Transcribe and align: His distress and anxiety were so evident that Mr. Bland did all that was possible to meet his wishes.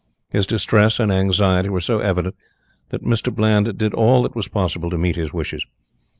His 0.31 0.47
distress 0.47 0.99
and 0.99 1.11
anxiety 1.11 1.69
were 1.69 1.79
so 1.79 1.99
evident 1.99 2.33
that 2.89 3.03
Mr. 3.03 3.31
Bland 3.31 3.77
did 3.77 3.93
all 3.93 4.23
that 4.23 4.35
was 4.35 4.47
possible 4.47 4.89
to 4.89 4.97
meet 4.97 5.15
his 5.15 5.31
wishes. 5.31 5.63